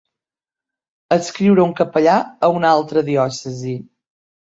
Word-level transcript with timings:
Adscriure's 1.17 1.67
un 1.67 1.77
capellà 1.83 2.17
a 2.47 2.53
una 2.59 2.73
altra 2.81 3.09
diòcesi. 3.15 3.81